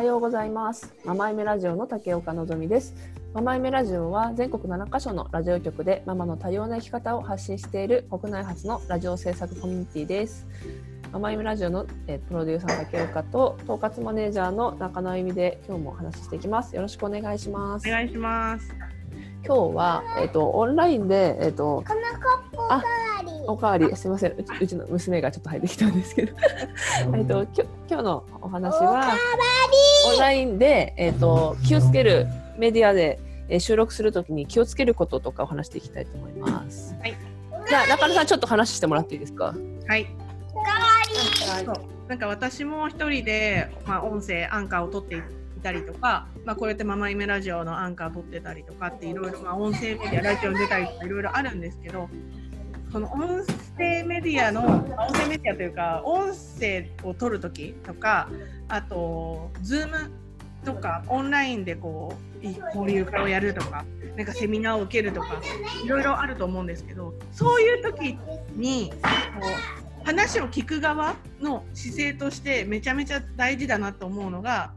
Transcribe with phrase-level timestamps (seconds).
[0.00, 0.94] はようございます。
[1.04, 2.94] ママイメラジオの竹岡のぞみです。
[3.34, 10.46] ママイメラジオは全国7カ所のラジオ局でママの多様な生き方を発信している国内初のラジオ制作コミュニティです。
[11.12, 16.74] ママイメラジオの、えープロデューサーの竹岡と統括マネージャーの中野由美で今日もお話ししていきます。
[16.74, 17.86] よろしくお願いします。
[17.86, 18.74] お願いします。
[19.44, 22.00] 今日はえっ、とオンラインでえっ、とこの
[22.54, 22.80] コッ
[23.19, 23.19] プ
[23.50, 23.94] おかわり。
[23.96, 26.34] すみませんうちうちの娘がちょっと入ってきたんですけど
[27.16, 29.16] えっときょ今日のお話は
[30.12, 33.18] オンラインで、えっと気をつけるメディアで、
[33.48, 36.94] えー収録するときに気をつけることとかを話していきたいと思います。
[37.00, 37.16] はい。
[37.68, 39.54] じゃあ中野さんちょっと話してもらっていいですか？
[39.88, 40.06] はい。
[40.54, 40.78] おかわ
[41.58, 41.64] り。
[41.66, 41.74] そう
[42.08, 45.20] なんか私も一人で、まあ、音声アンカーを取ってい
[45.62, 52.08] たりとか、まあ、こうやってママイメラジオのアンカー取ってたりとかっていろいろ、まあ、音声メディアラジオに出たりとかいろいろあるんですけど
[52.92, 53.44] その音
[53.76, 58.28] 声メディアのまあ音声メディアというか音声を取る時とか
[58.68, 60.10] あと Zoom
[60.64, 63.84] とかオンラインでこうい交流会をやるとか
[64.16, 65.40] なんかセミナーを受けるとか
[65.84, 68.18] いろいろあると思うんですけどそういう時
[68.54, 68.98] にこ
[70.02, 74.72] う話を聞く側の姿勢としてめちゃめちゃ大事だなと思うのが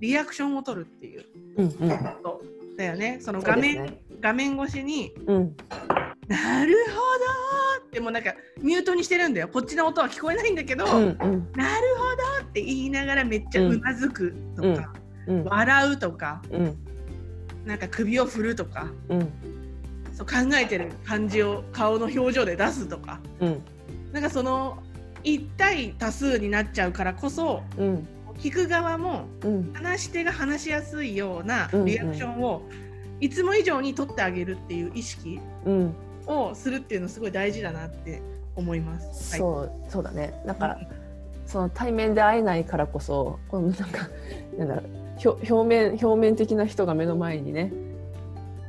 [0.00, 1.24] リアクションを取るっていう。
[2.22, 2.42] こと
[2.76, 3.18] だよね。
[3.20, 5.56] その画面、画面越しにうん
[6.28, 6.94] なるほ
[7.80, 9.48] どってもうなんかミュートにしてるんだよ。
[9.48, 11.52] こっちの音は聞こえないんだけど、うんうん。
[11.56, 14.92] なるほどって言いながらめっちゃうなずくとか、
[15.26, 15.44] うん。
[15.44, 16.76] 笑うとか、うん。
[17.64, 19.32] なんか首を振るとか、うん。
[20.12, 23.62] そう考えてる感じを顔の表情で出すとか、うん。
[24.12, 24.82] なんかその
[25.24, 28.08] 一対多数になっちゃうからこそうん。
[28.38, 29.72] 聞く側もうん。
[29.72, 31.86] 話し手が話しやすいようなうんうん。
[31.86, 32.68] リアクションを
[33.20, 35.94] いつも以上に取ってあげるっていう意識うん。
[36.28, 38.22] をするっていうのすごい大事だなって
[38.54, 39.32] 思います。
[39.32, 40.40] はい、そうそうだね。
[40.46, 40.78] なんか
[41.46, 44.08] その対面で会えないからこそこのなんか
[44.58, 47.72] なんだろう表表面表面的な人が目の前にね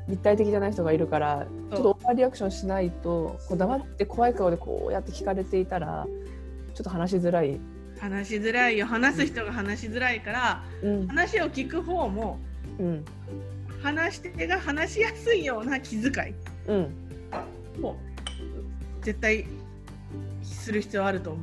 [0.08, 6.08] 立体的じゃない人がいるからちょっとオーバーリアクションしないとこう黙って怖い顔でこうやって聞かれていたら
[6.74, 7.59] ちょっと話しづらい。
[8.00, 12.40] 話しづらいよ話す人が話しづらいからうん話を聞く方も
[12.80, 13.06] うん
[13.84, 16.34] 話し手が話しやすいような気遣い
[16.68, 17.09] うん
[17.82, 17.96] を
[19.02, 19.46] 絶対
[20.44, 21.40] する必要あると思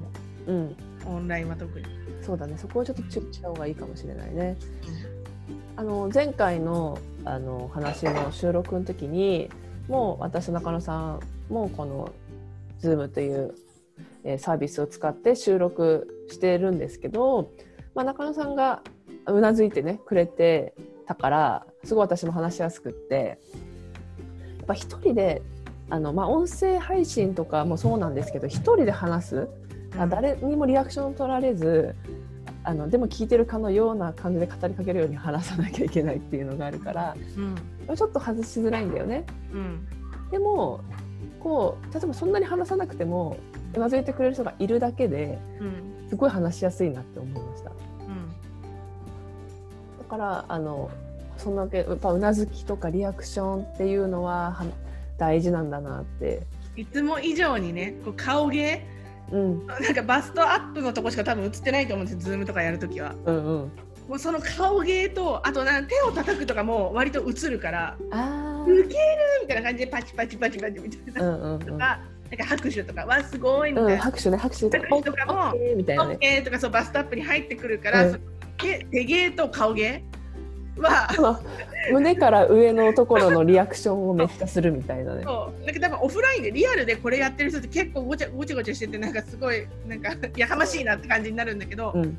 [0.46, 0.76] うんう
[1.06, 1.86] オンラインは特に。
[2.22, 4.56] そうだねそこをちょっと注意した方がいいかもしれないね。
[5.76, 9.50] あの前回のあの話の収録の時に
[9.88, 12.12] もう私と中野さんもこの
[12.80, 13.54] Zoom という、
[14.24, 17.52] えーサービスを使って収録してるんですけど、
[17.94, 18.82] まあ、中野さんが
[19.26, 20.74] うなずいてねくれて
[21.06, 23.38] たからすごい私も話しやすくって
[24.58, 25.42] やっぱ一人で
[25.88, 29.48] あの、まあ、音声配信とかもそうなんですけど一人で話す。
[29.98, 31.94] あ誰にもリアクション取られず
[32.64, 37.16] あのでも聞いてるかのような感じで語りかけるように話さなきゃいけないっていうのがあるから
[37.88, 37.96] うん。
[37.96, 39.24] ちょっと外しづらいんだよね。
[39.52, 39.86] うん。
[40.30, 40.80] でも
[41.40, 43.38] こう例えばそんなに話さなくても
[43.74, 46.08] うなずいてくれる人がいるだけでうん。
[46.10, 47.70] すごい話しやすいなって思いました。
[47.70, 47.76] うん。
[49.98, 50.90] だからあの
[51.36, 54.64] そんだけやっぱうなずきとかリアクションっていうのはは
[55.18, 56.42] 大事なんだなって。
[56.76, 58.86] いつも以上にねこう顔芸？
[59.32, 63.14] うんなんかバストアップのとこしか多分映ってないと思うんですよ、ズームとかやるときは。
[63.24, 63.72] うんうん。
[64.08, 68.88] もうその顔芸と、あとなん手を叩くとかも割と映るから、あウケる
[69.42, 71.30] みたいな感じでパチパチパチパチみたいな。
[71.30, 74.02] んうんうんとか、なんか拍手とか、わ、すごいみたうん、いな。
[74.02, 76.14] 拍手ね拍手とか拍手とかもオッケーみたいなね。
[76.14, 78.20] オッケーとかそうバストアップに入ってくるから、うん
[78.58, 80.04] 手芸と顔芸？
[80.80, 81.40] は、その
[81.92, 85.22] 胸から上のところのリアクションをめっちゃするみたいなね。
[85.24, 85.64] そう。
[85.64, 92.18] なんか多分オフラインでリアルでこれやってる人って結構ごちゃごちゃごちゃしててなんかすごいなんか やかましいなって感じになるんだけど、うん。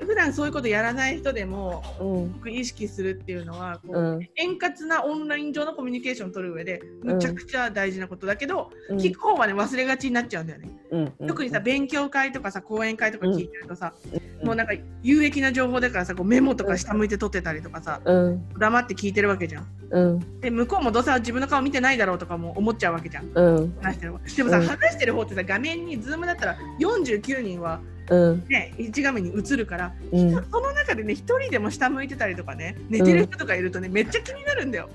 [0.00, 2.32] 普段そういうことやらない人でもうん。
[2.34, 4.28] 僕意識するっていうのはこう、うん。
[4.36, 8.96] 円滑なオンライン上のコミュニケーションを取る上でむちゃくちゃ大事なことだけど、うん。
[8.98, 11.12] 聞く方はね忘れがちになっちゃうんだよね、うん。
[11.20, 11.26] うん。
[11.26, 14.17] 特にさ勉強会とかさ講演会とか聞いてるとさ、うん
[14.48, 14.72] もうなんか
[15.02, 18.48] 有益な情報だからさこうメモとか下向いて取ってたりとかさうん。
[18.58, 19.66] 黙って聞いてるわけじゃん。
[19.90, 20.40] うん。
[20.40, 23.30] で向こうもどうせ自分の顔見てないだろうとかも思っちゃうわけじゃん。
[23.34, 23.76] うん。
[23.82, 24.66] 話してる方でもさ、うん。
[24.66, 28.44] 話してる方ってさ画面にズームだったら49人はうん。
[28.48, 30.30] ね1画面に映るからうん。
[30.32, 34.88] その中でね一人でも下向いてたりとかね寝てる人とかいるとね、めっちゃ気になるんだよ。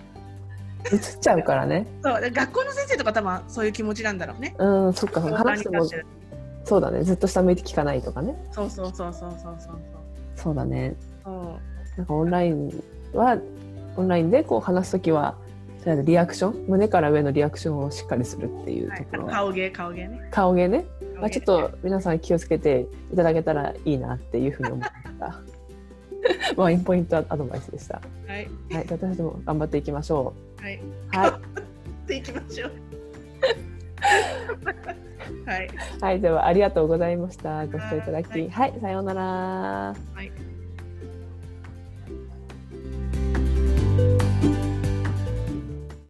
[0.91, 1.85] 映っちゃうからね。
[2.03, 4.55] そう学校の先生とか多分そういう気持ちなんだろうね。
[4.57, 5.85] うんそっか話しても
[6.65, 8.35] そうだねずっと下向いて聞かないとかね。
[8.51, 9.79] そうそうそうそうそうそう
[10.35, 10.95] そうだね。
[11.23, 12.83] そうなんかオンライン
[13.13, 13.37] は
[13.95, 15.35] オンラインでこう話すときは
[15.79, 25.41] とりあえずリアクション胸から上のリアクションをしっかりするっていうはいところは、顔芸顔芸ね顔芸ね、まあ、ちょっと皆さん気をつけていただけたらいいなっていうふうに思いました。
[26.55, 28.01] ワインポイントアドバイスでした。
[28.27, 28.49] はい。
[28.71, 30.77] はい、私たちも頑張っていきましょはい。
[30.77, 31.17] う。
[31.17, 31.39] は
[32.05, 32.71] い、でい きましょう。
[35.45, 35.69] はい。
[36.01, 37.65] はい、ではありがとうございました。
[37.67, 39.21] ご視聴いただき、はいはい、さようなら。
[39.21, 40.31] はい。